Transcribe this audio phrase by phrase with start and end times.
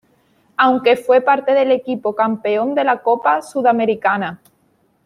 [0.57, 4.41] Aunque fue parte del equipo campeón de la Copa Sudamericana.